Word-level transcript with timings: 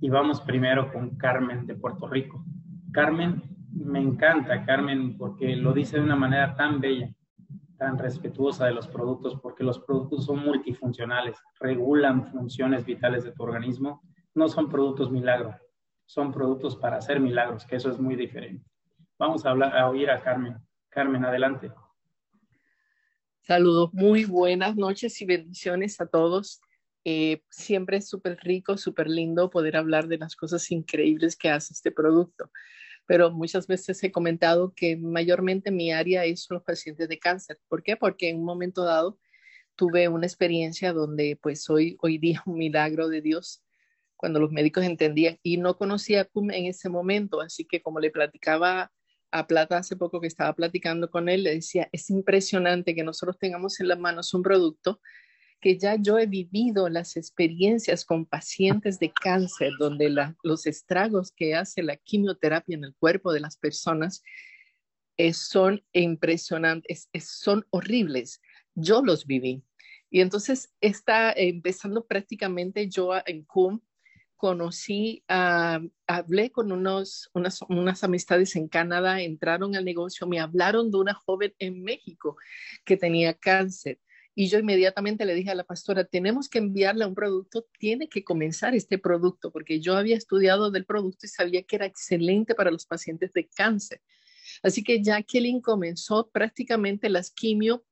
Y 0.00 0.08
vamos 0.08 0.40
primero 0.40 0.92
con 0.92 1.16
Carmen 1.16 1.66
de 1.66 1.74
Puerto 1.74 2.06
Rico. 2.06 2.44
Carmen, 2.92 3.42
me 3.72 4.00
encanta 4.00 4.64
Carmen 4.64 5.16
porque 5.16 5.56
lo 5.56 5.72
dice 5.72 5.96
de 5.96 6.04
una 6.04 6.16
manera 6.16 6.54
tan 6.54 6.80
bella, 6.80 7.12
tan 7.76 7.98
respetuosa 7.98 8.66
de 8.66 8.74
los 8.74 8.86
productos, 8.86 9.38
porque 9.40 9.64
los 9.64 9.78
productos 9.80 10.26
son 10.26 10.44
multifuncionales, 10.44 11.36
regulan 11.60 12.30
funciones 12.30 12.84
vitales 12.84 13.24
de 13.24 13.32
tu 13.32 13.42
organismo, 13.42 14.02
no 14.34 14.48
son 14.48 14.68
productos 14.68 15.10
milagros, 15.10 15.56
son 16.06 16.32
productos 16.32 16.76
para 16.76 16.98
hacer 16.98 17.20
milagros, 17.20 17.66
que 17.66 17.76
eso 17.76 17.90
es 17.90 17.98
muy 17.98 18.16
diferente. 18.16 18.64
Vamos 19.18 19.44
a, 19.46 19.50
hablar, 19.50 19.76
a 19.76 19.88
oír 19.88 20.10
a 20.10 20.22
Carmen. 20.22 20.56
Carmen, 20.88 21.24
adelante. 21.24 21.72
Saludos, 23.40 23.92
muy 23.92 24.24
buenas 24.24 24.76
noches 24.76 25.20
y 25.20 25.26
bendiciones 25.26 26.00
a 26.00 26.06
todos. 26.06 26.60
Eh, 27.04 27.42
siempre 27.50 27.98
es 27.98 28.08
súper 28.08 28.38
rico, 28.42 28.78
súper 28.78 29.08
lindo 29.08 29.50
poder 29.50 29.76
hablar 29.76 30.08
de 30.08 30.18
las 30.18 30.36
cosas 30.36 30.70
increíbles 30.70 31.36
que 31.36 31.50
hace 31.50 31.74
este 31.74 31.90
producto. 31.92 32.50
Pero 33.06 33.30
muchas 33.30 33.66
veces 33.66 34.02
he 34.02 34.10
comentado 34.10 34.72
que 34.74 34.96
mayormente 34.96 35.70
mi 35.70 35.92
área 35.92 36.24
es 36.24 36.46
los 36.48 36.62
pacientes 36.62 37.08
de 37.08 37.18
cáncer. 37.18 37.60
¿Por 37.68 37.82
qué? 37.82 37.96
Porque 37.96 38.30
en 38.30 38.38
un 38.38 38.44
momento 38.44 38.84
dado 38.84 39.18
tuve 39.76 40.08
una 40.08 40.26
experiencia 40.26 40.92
donde 40.92 41.38
pues 41.42 41.68
hoy, 41.68 41.96
hoy 42.00 42.18
día 42.18 42.42
un 42.46 42.56
milagro 42.56 43.08
de 43.08 43.20
Dios 43.20 43.62
cuando 44.16 44.40
los 44.40 44.52
médicos 44.52 44.84
entendían 44.84 45.38
y 45.42 45.58
no 45.58 45.76
conocía 45.76 46.24
CUM 46.24 46.50
en 46.52 46.66
ese 46.66 46.88
momento. 46.88 47.42
Así 47.42 47.66
que 47.66 47.82
como 47.82 48.00
le 48.00 48.10
platicaba 48.10 48.90
a 49.30 49.46
Plata 49.46 49.78
hace 49.78 49.96
poco 49.96 50.20
que 50.20 50.28
estaba 50.28 50.54
platicando 50.54 51.10
con 51.10 51.28
él, 51.28 51.42
le 51.42 51.56
decía, 51.56 51.88
es 51.92 52.08
impresionante 52.08 52.94
que 52.94 53.02
nosotros 53.02 53.36
tengamos 53.38 53.80
en 53.80 53.88
las 53.88 53.98
manos 53.98 54.32
un 54.32 54.42
producto 54.42 55.00
que 55.64 55.78
ya 55.78 55.96
yo 55.96 56.18
he 56.18 56.26
vivido 56.26 56.90
las 56.90 57.16
experiencias 57.16 58.04
con 58.04 58.26
pacientes 58.26 58.98
de 58.98 59.10
cáncer, 59.10 59.72
donde 59.78 60.14
los 60.42 60.66
estragos 60.66 61.32
que 61.32 61.54
hace 61.54 61.82
la 61.82 61.96
quimioterapia 61.96 62.76
en 62.76 62.84
el 62.84 62.94
cuerpo 62.94 63.32
de 63.32 63.40
las 63.40 63.56
personas 63.56 64.22
son 65.32 65.82
impresionantes, 65.94 67.08
son 67.18 67.64
horribles. 67.70 68.42
Yo 68.74 69.00
los 69.00 69.24
viví. 69.24 69.64
Y 70.10 70.20
entonces 70.20 70.70
está 70.82 71.32
empezando 71.32 72.04
prácticamente 72.04 72.90
yo 72.90 73.12
en 73.24 73.44
CUM 73.44 73.80
conocí, 74.36 75.24
hablé 75.28 76.50
con 76.52 76.72
unos, 76.72 77.30
unas 77.32 78.04
amistades 78.04 78.54
en 78.56 78.68
Canadá, 78.68 79.22
entraron 79.22 79.76
al 79.76 79.86
negocio, 79.86 80.26
me 80.26 80.40
hablaron 80.40 80.90
de 80.90 80.98
una 80.98 81.14
joven 81.14 81.54
en 81.58 81.82
México 81.82 82.36
que 82.84 82.98
tenía 82.98 83.32
cáncer. 83.32 83.98
Y 84.34 84.48
yo 84.48 84.58
inmediatamente 84.58 85.24
le 85.24 85.34
dije 85.34 85.50
a 85.50 85.54
la 85.54 85.64
pastora, 85.64 86.04
tenemos 86.04 86.48
que 86.48 86.58
enviarle 86.58 87.06
un 87.06 87.14
producto, 87.14 87.66
tiene 87.78 88.08
que 88.08 88.24
comenzar 88.24 88.74
este 88.74 88.98
producto, 88.98 89.52
porque 89.52 89.80
yo 89.80 89.96
había 89.96 90.16
estudiado 90.16 90.70
del 90.70 90.86
producto 90.86 91.26
y 91.26 91.28
sabía 91.28 91.62
que 91.62 91.76
era 91.76 91.86
excelente 91.86 92.54
para 92.54 92.70
los 92.70 92.86
pacientes 92.86 93.32
de 93.32 93.48
cáncer. 93.48 94.00
Así 94.62 94.82
que 94.82 95.02
Jacqueline 95.02 95.60
comenzó 95.60 96.30
prácticamente 96.30 97.08
las 97.08 97.30
quimio, 97.30 97.84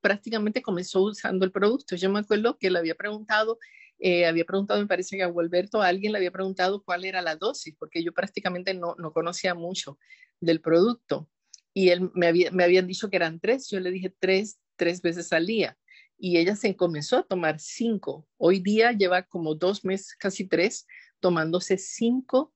prácticamente 0.00 0.62
comenzó 0.62 1.02
usando 1.02 1.44
el 1.44 1.52
producto. 1.52 1.96
Yo 1.96 2.10
me 2.10 2.20
acuerdo 2.20 2.56
que 2.56 2.70
le 2.70 2.78
había 2.78 2.94
preguntado 2.94 3.58
eh, 4.00 4.26
había 4.26 4.44
preguntado, 4.44 4.80
me 4.80 4.86
parece 4.86 5.16
que 5.16 5.24
a 5.24 5.26
Gualberto, 5.26 5.82
alguien 5.82 6.12
le 6.12 6.18
había 6.18 6.30
preguntado 6.30 6.82
cuál 6.84 7.04
era 7.04 7.20
la 7.20 7.34
dosis, 7.34 7.74
porque 7.78 8.02
yo 8.02 8.12
prácticamente 8.12 8.72
no, 8.74 8.94
no 8.98 9.12
conocía 9.12 9.54
mucho 9.54 9.98
del 10.40 10.60
producto. 10.60 11.28
Y 11.74 11.90
él 11.90 12.10
me, 12.14 12.28
había, 12.28 12.50
me 12.52 12.64
habían 12.64 12.86
dicho 12.86 13.10
que 13.10 13.16
eran 13.16 13.40
tres, 13.40 13.68
yo 13.68 13.80
le 13.80 13.90
dije 13.90 14.14
tres, 14.18 14.58
tres 14.76 15.02
veces 15.02 15.32
al 15.32 15.46
día. 15.46 15.76
Y 16.18 16.38
ella 16.38 16.56
se 16.56 16.74
comenzó 16.74 17.18
a 17.18 17.22
tomar 17.22 17.60
cinco. 17.60 18.26
Hoy 18.36 18.58
día 18.58 18.92
lleva 18.92 19.22
como 19.22 19.54
dos 19.54 19.84
meses, 19.84 20.16
casi 20.16 20.44
tres, 20.44 20.86
tomándose 21.20 21.78
cinco, 21.78 22.52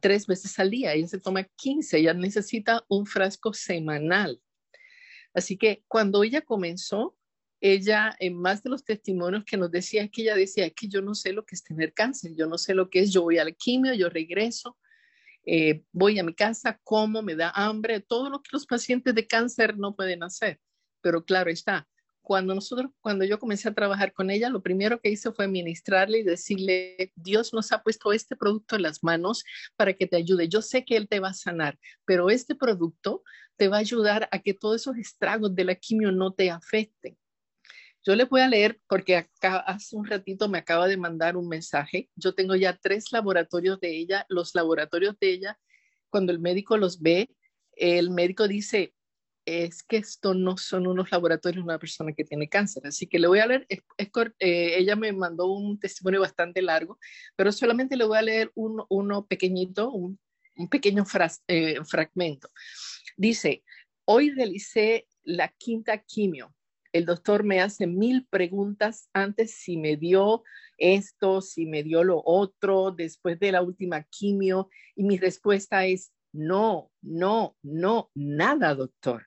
tres 0.00 0.26
veces 0.26 0.58
al 0.58 0.70
día. 0.70 0.92
Ella 0.92 1.06
se 1.06 1.20
toma 1.20 1.44
15, 1.44 1.98
ella 1.98 2.14
necesita 2.14 2.84
un 2.88 3.06
frasco 3.06 3.52
semanal. 3.52 4.42
Así 5.32 5.56
que 5.56 5.84
cuando 5.86 6.24
ella 6.24 6.40
comenzó, 6.40 7.16
ella, 7.60 8.14
en 8.18 8.34
más 8.40 8.62
de 8.62 8.70
los 8.70 8.84
testimonios 8.84 9.44
que 9.44 9.56
nos 9.56 9.70
decía, 9.70 10.02
es 10.02 10.10
que 10.10 10.22
ella 10.22 10.34
decía, 10.34 10.68
que 10.70 10.88
yo 10.88 11.00
no 11.00 11.14
sé 11.14 11.32
lo 11.32 11.44
que 11.44 11.54
es 11.54 11.62
tener 11.62 11.92
cáncer, 11.92 12.32
yo 12.36 12.46
no 12.46 12.58
sé 12.58 12.74
lo 12.74 12.90
que 12.90 13.00
es, 13.00 13.12
yo 13.12 13.22
voy 13.22 13.38
al 13.38 13.56
quimio, 13.56 13.94
yo 13.94 14.08
regreso, 14.08 14.76
eh, 15.44 15.84
voy 15.92 16.18
a 16.18 16.24
mi 16.24 16.34
casa, 16.34 16.80
como, 16.82 17.22
me 17.22 17.36
da 17.36 17.50
hambre, 17.50 18.00
todo 18.00 18.30
lo 18.30 18.42
que 18.42 18.50
los 18.52 18.66
pacientes 18.66 19.14
de 19.14 19.26
cáncer 19.26 19.78
no 19.78 19.94
pueden 19.94 20.22
hacer. 20.22 20.60
Pero 21.00 21.24
claro 21.24 21.50
está, 21.50 21.88
cuando 22.26 22.56
nosotros, 22.56 22.90
cuando 23.00 23.24
yo 23.24 23.38
comencé 23.38 23.68
a 23.68 23.74
trabajar 23.74 24.12
con 24.12 24.30
ella, 24.30 24.50
lo 24.50 24.60
primero 24.60 25.00
que 25.00 25.10
hice 25.10 25.30
fue 25.30 25.46
ministrarle 25.46 26.18
y 26.18 26.22
decirle, 26.24 27.12
Dios 27.14 27.54
nos 27.54 27.70
ha 27.70 27.84
puesto 27.84 28.12
este 28.12 28.34
producto 28.34 28.74
en 28.74 28.82
las 28.82 29.04
manos 29.04 29.44
para 29.76 29.92
que 29.92 30.08
te 30.08 30.16
ayude. 30.16 30.48
Yo 30.48 30.60
sé 30.60 30.84
que 30.84 30.96
Él 30.96 31.06
te 31.06 31.20
va 31.20 31.28
a 31.28 31.34
sanar, 31.34 31.78
pero 32.04 32.28
este 32.28 32.56
producto 32.56 33.22
te 33.54 33.68
va 33.68 33.76
a 33.76 33.78
ayudar 33.78 34.28
a 34.32 34.40
que 34.40 34.54
todos 34.54 34.80
esos 34.80 34.96
estragos 34.96 35.54
de 35.54 35.66
la 35.66 35.76
quimio 35.76 36.10
no 36.10 36.32
te 36.32 36.50
afecten. 36.50 37.16
Yo 38.04 38.16
le 38.16 38.24
voy 38.24 38.40
a 38.40 38.48
leer 38.48 38.80
porque 38.88 39.18
acá 39.18 39.58
hace 39.58 39.94
un 39.94 40.04
ratito 40.04 40.48
me 40.48 40.58
acaba 40.58 40.88
de 40.88 40.96
mandar 40.96 41.36
un 41.36 41.46
mensaje. 41.46 42.10
Yo 42.16 42.34
tengo 42.34 42.56
ya 42.56 42.76
tres 42.76 43.12
laboratorios 43.12 43.78
de 43.78 43.96
ella. 43.96 44.26
Los 44.28 44.52
laboratorios 44.56 45.16
de 45.20 45.30
ella, 45.30 45.60
cuando 46.10 46.32
el 46.32 46.40
médico 46.40 46.76
los 46.76 47.00
ve, 47.00 47.30
el 47.76 48.10
médico 48.10 48.48
dice, 48.48 48.95
es 49.46 49.82
que 49.82 49.98
esto 49.98 50.34
no 50.34 50.58
son 50.58 50.86
unos 50.86 51.10
laboratorios 51.10 51.64
de 51.64 51.70
una 51.70 51.78
persona 51.78 52.12
que 52.12 52.24
tiene 52.24 52.48
cáncer. 52.48 52.86
Así 52.86 53.06
que 53.06 53.18
le 53.18 53.28
voy 53.28 53.38
a 53.38 53.46
leer, 53.46 53.66
eh, 53.68 54.76
ella 54.78 54.96
me 54.96 55.12
mandó 55.12 55.46
un 55.46 55.78
testimonio 55.78 56.20
bastante 56.20 56.60
largo, 56.60 56.98
pero 57.36 57.52
solamente 57.52 57.96
le 57.96 58.04
voy 58.04 58.18
a 58.18 58.22
leer 58.22 58.52
uno 58.54 59.26
pequeñito, 59.26 59.90
un, 59.90 60.18
pequeño 60.70 61.04
eh, 61.48 61.76
fragmento. 61.84 62.50
Dice, 63.16 63.62
hoy 64.04 64.30
realicé 64.30 65.06
la 65.22 65.48
quinta 65.48 65.98
quimio 65.98 66.54
el 66.96 67.04
doctor 67.04 67.44
me 67.44 67.60
hace 67.60 67.86
mil 67.86 68.26
preguntas 68.26 69.10
antes 69.12 69.54
si 69.54 69.76
me 69.76 69.96
dio 69.96 70.42
esto, 70.78 71.42
si 71.42 71.66
me 71.66 71.82
dio 71.82 72.02
lo 72.02 72.22
otro, 72.24 72.90
después 72.90 73.38
de 73.38 73.52
la 73.52 73.62
última 73.62 74.02
quimio, 74.04 74.70
y 74.94 75.04
mi 75.04 75.18
respuesta 75.18 75.84
es 75.84 76.12
no, 76.32 76.90
no, 77.02 77.56
no, 77.62 78.10
nada, 78.14 78.74
doctor. 78.74 79.26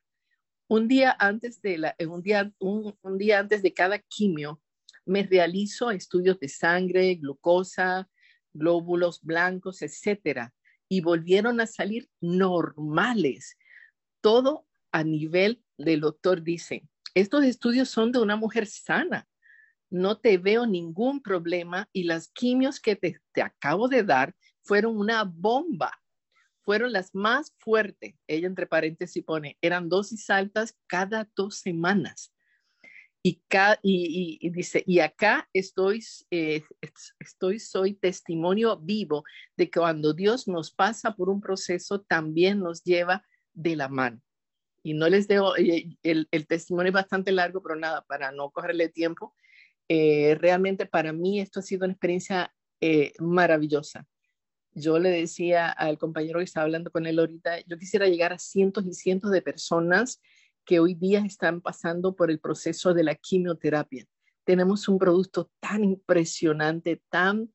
Un 0.72 0.88
día 0.88 1.16
antes 1.18 1.64
de 1.64 1.80
la, 1.80 1.96
un 2.08 2.22
día, 2.22 2.54
un, 2.60 2.96
día 3.18 3.40
antes 3.40 3.64
de 3.64 3.74
cada 3.74 3.98
quimio, 3.98 4.62
me 5.04 5.24
realizo 5.24 5.90
estudios 5.90 6.40
de 6.40 6.48
sangre, 6.48 7.16
glucosa, 7.16 8.08
glóbulos 8.54 9.20
blancos, 9.24 9.82
etcétera, 9.82 10.54
y 10.88 11.02
volvieron 11.02 11.60
a 11.60 11.66
salir 11.66 12.08
normales. 12.22 13.58
Todo 14.22 14.68
a 14.92 15.04
nivel 15.04 15.64
del 15.80 16.02
doctor 16.02 16.44
dice, 16.44 16.88
estos 17.16 17.46
estudios 17.46 17.90
son 17.90 18.12
de 18.12 18.20
una 18.20 18.36
mujer 18.36 18.68
sana. 18.68 19.28
No 19.90 20.20
te 20.20 20.38
veo 20.38 20.68
ningún 20.68 21.24
problema 21.24 21.90
y 21.92 22.04
las 22.04 22.28
quimios 22.28 22.80
que 22.80 22.96
te, 22.96 23.20
acabo 23.42 23.88
de 23.88 24.04
dar 24.04 24.36
fueron 24.62 25.00
una 25.00 25.24
bomba. 25.24 26.00
Fueron 26.70 26.94
las 26.94 27.16
más 27.16 27.56
fuertes. 27.58 28.14
Ella 28.28 28.46
entre 28.46 28.68
paréntesis 28.68 29.24
pone, 29.24 29.58
eran 29.60 29.90
dosis 29.90 30.30
altas 30.30 30.78
cada 30.86 31.28
dos 31.36 31.56
semanas. 31.56 32.32
Y, 33.24 33.42
y, 33.82 34.50
dice, 34.52 34.84
y 34.86 35.00
acá 35.00 35.50
estoy, 35.52 36.06
eh, 36.30 36.62
estoy, 37.20 37.58
soy 37.58 37.96
testimonio 37.96 38.78
vivo 38.78 39.24
de 39.58 39.72
que 39.72 39.80
cuando 39.80 40.14
Dios 40.14 40.48
nos 40.48 40.70
pasa 40.70 41.16
por 41.16 41.30
un 41.30 41.42
proceso, 41.42 42.02
también 42.02 42.60
nos 42.60 42.84
lleva 42.84 43.26
de 43.52 43.76
la 43.76 43.90
mano 43.90 44.22
y 44.84 44.94
no 44.94 45.10
les 45.10 45.28
dejo, 45.28 45.56
el, 45.56 45.98
el, 46.04 46.46
testimonio 46.46 46.90
es 46.90 46.94
bastante 46.94 47.32
largo, 47.32 47.64
pero 47.64 47.78
nada, 47.78 48.06
para 48.06 48.32
no 48.32 48.52
cogerle 48.52 48.90
tiempo, 48.90 49.34
eh, 49.88 50.38
realmente 50.40 50.86
para 50.86 51.14
mí 51.14 51.40
esto 51.40 51.62
ha 51.62 51.64
sido 51.64 51.86
una 51.86 51.94
experiencia 51.94 52.54
eh, 52.80 53.14
maravillosa. 53.18 54.06
Yo 54.74 55.00
le 55.00 55.10
decía 55.10 55.70
al 55.70 55.98
compañero 55.98 56.40
que 56.40 56.46
estaba 56.46 56.66
hablando 56.66 56.92
con 56.92 57.06
él 57.06 57.20
ahorita, 57.20 57.62
yo 57.66 57.78
quisiera 57.78 58.08
llegar 58.08 58.34
a 58.34 58.40
cientos 58.40 58.86
y 58.86 58.94
cientos 58.94 59.32
de 59.32 59.42
personas 59.42 60.22
que 60.66 60.80
hoy 60.80 60.94
día 60.94 61.20
están 61.26 61.62
pasando 61.62 62.16
por 62.16 62.30
el 62.30 62.40
proceso 62.40 62.94
de 62.94 63.04
la 63.04 63.16
quimioterapia. 63.16 64.06
Tenemos 64.44 64.88
un 64.88 65.00
producto 65.00 65.52
tan 65.60 65.84
impresionante, 65.84 67.02
tan, 67.10 67.52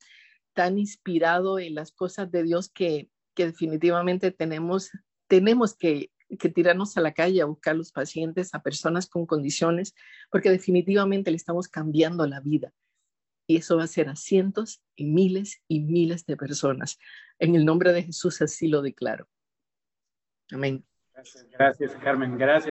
tan 0.52 0.78
inspirado 0.78 1.58
en 1.58 1.74
las 1.74 1.92
cosas 1.92 2.30
de 2.30 2.42
Dios 2.42 2.68
que, 2.68 3.10
que 3.34 3.46
definitivamente 3.46 4.30
tenemos, 4.30 4.90
tenemos 5.28 5.76
que 5.76 6.10
que 6.38 6.48
tirarnos 6.48 6.96
a 6.96 7.00
la 7.00 7.12
calle 7.12 7.42
a 7.42 7.46
buscar 7.46 7.76
los 7.76 7.92
pacientes, 7.92 8.54
a 8.54 8.62
personas 8.62 9.08
con 9.08 9.26
condiciones, 9.26 9.94
porque 10.30 10.50
definitivamente 10.50 11.30
le 11.30 11.36
estamos 11.36 11.68
cambiando 11.68 12.26
la 12.26 12.40
vida. 12.40 12.72
Y 13.46 13.58
eso 13.58 13.76
va 13.76 13.84
a 13.84 13.88
ser 13.88 14.08
a 14.08 14.16
cientos 14.16 14.82
y 14.96 15.06
miles 15.06 15.62
y 15.68 15.80
miles 15.80 16.26
de 16.26 16.36
personas. 16.36 16.98
En 17.38 17.54
el 17.54 17.64
nombre 17.64 17.92
de 17.92 18.04
Jesús 18.04 18.40
así 18.42 18.68
lo 18.68 18.82
declaro. 18.82 19.28
Amén. 20.50 20.84
Gracias, 21.12 21.46
gracias 21.50 21.92
Carmen. 22.02 22.36
Gracias. 22.36 22.62